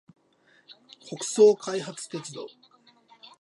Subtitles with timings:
[1.01, 2.47] 北総開発鉄道